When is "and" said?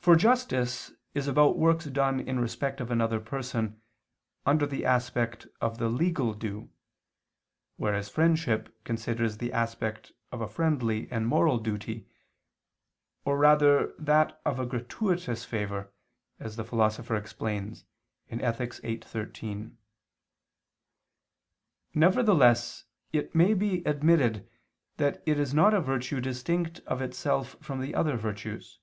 11.10-11.26